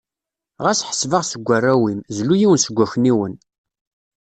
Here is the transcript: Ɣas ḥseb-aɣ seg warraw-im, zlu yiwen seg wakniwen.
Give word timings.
Ɣas 0.63 0.81
ḥseb-aɣ 0.89 1.23
seg 1.25 1.41
warraw-im, 1.47 1.99
zlu 2.17 2.35
yiwen 2.37 2.59
seg 2.61 2.75
wakniwen. 2.79 3.33